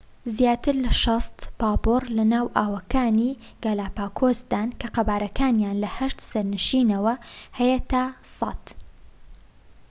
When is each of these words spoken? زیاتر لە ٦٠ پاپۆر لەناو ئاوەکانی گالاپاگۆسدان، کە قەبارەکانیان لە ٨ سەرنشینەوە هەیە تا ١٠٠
زیاتر 0.37 0.73
لە 0.85 0.91
٦٠ 1.01 1.37
پاپۆر 1.59 2.01
لەناو 2.17 2.45
ئاوەکانی 2.57 3.37
گالاپاگۆسدان، 3.63 4.67
کە 4.79 4.87
قەبارەکانیان 4.95 5.75
لە 5.83 5.89
٨ 6.11 6.17
سەرنشینەوە 6.29 7.13
هەیە 7.59 7.79
تا 7.91 8.03
١٠٠ 8.37 8.63